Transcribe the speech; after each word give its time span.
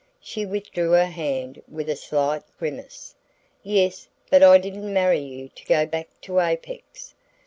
She 0.19 0.47
withdrew 0.47 0.89
her 0.93 1.05
hand 1.05 1.61
with 1.67 1.87
a 1.87 1.95
slight 1.95 2.41
grimace. 2.57 3.13
"Yes 3.61 4.07
but 4.31 4.41
I 4.41 4.57
didn't 4.57 4.91
marry 4.91 5.19
you 5.19 5.49
to 5.49 5.65
go 5.65 5.85
back 5.85 6.07
to 6.21 6.39
Apex!" 6.39 7.13